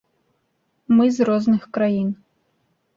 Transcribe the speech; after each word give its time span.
Мы 0.95 1.05
з 1.19 1.29
розных 1.31 1.71
краін. 1.79 2.13